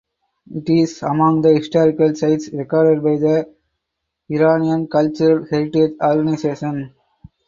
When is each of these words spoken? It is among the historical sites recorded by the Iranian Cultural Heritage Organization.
It 0.51 0.67
is 0.67 1.03
among 1.03 1.41
the 1.41 1.53
historical 1.53 2.15
sites 2.15 2.49
recorded 2.51 3.03
by 3.03 3.17
the 3.17 3.53
Iranian 4.29 4.87
Cultural 4.87 5.45
Heritage 5.47 5.93
Organization. 6.01 6.95